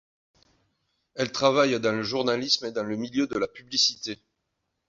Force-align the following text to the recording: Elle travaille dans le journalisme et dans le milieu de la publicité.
Elle 1.13 1.31
travaille 1.31 1.79
dans 1.79 1.91
le 1.91 2.01
journalisme 2.01 2.65
et 2.65 2.71
dans 2.71 2.81
le 2.83 2.95
milieu 2.95 3.27
de 3.27 3.37
la 3.37 3.47
publicité. 3.47 4.17